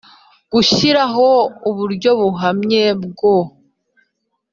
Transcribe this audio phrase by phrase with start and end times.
[0.51, 1.29] Gushyiraho
[1.69, 3.35] uburyo buhamye bwo